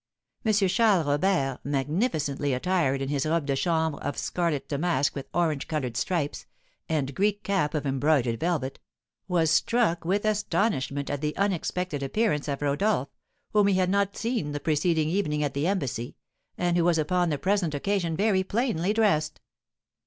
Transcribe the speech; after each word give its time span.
M. 0.43 0.51
Charles 0.51 1.05
Robert, 1.05 1.59
magnificently 1.63 2.53
attired 2.55 3.03
in 3.03 3.09
his 3.09 3.23
robe 3.27 3.45
de 3.45 3.55
chambre 3.55 3.99
of 3.99 4.17
scarlet 4.17 4.67
damask 4.67 5.13
with 5.13 5.27
orange 5.31 5.67
coloured 5.67 5.95
stripes, 5.95 6.47
and 6.89 7.13
Greek 7.13 7.43
cap 7.43 7.75
of 7.75 7.85
embroidered 7.85 8.39
velvet, 8.39 8.79
was 9.27 9.51
struck 9.51 10.03
with 10.03 10.25
astonishment 10.25 11.11
at 11.11 11.21
the 11.21 11.37
unexpected 11.37 12.01
appearance 12.01 12.47
of 12.47 12.63
Rodolph, 12.63 13.09
whom 13.53 13.67
he 13.67 13.75
had 13.75 13.91
not 13.91 14.17
seen 14.17 14.53
the 14.53 14.59
preceding 14.59 15.07
evening 15.07 15.43
at 15.43 15.53
the 15.53 15.67
embassy, 15.67 16.15
and 16.57 16.75
who 16.77 16.83
was 16.83 16.97
upon 16.97 17.29
the 17.29 17.37
present 17.37 17.75
occasion 17.75 18.17
very 18.17 18.43
plainly 18.43 18.93
dressed. 18.93 19.39